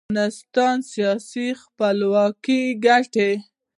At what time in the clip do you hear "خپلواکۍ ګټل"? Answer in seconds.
1.63-3.33